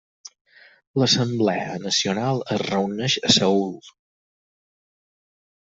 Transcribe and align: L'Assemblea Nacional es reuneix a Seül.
L'Assemblea 1.01 1.75
Nacional 1.83 2.41
es 2.57 2.63
reuneix 2.63 3.19
a 3.31 3.35
Seül. 3.39 3.73